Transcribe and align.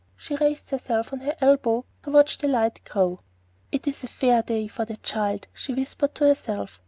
She 0.17 0.35
raised 0.37 0.71
herself 0.71 1.13
on 1.13 1.19
her 1.19 1.35
elbow 1.41 1.85
to 2.01 2.09
watch 2.09 2.39
the 2.39 2.47
light 2.47 2.81
grow. 2.85 3.19
"It 3.71 3.85
is 3.85 4.03
a 4.03 4.07
fair 4.07 4.41
day 4.41 4.67
for 4.67 4.83
the 4.83 4.97
child," 4.97 5.45
she 5.53 5.75
whispered 5.75 6.15
to 6.15 6.25
herself. 6.25 6.79